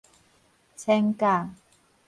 [0.75, 1.51] 千甲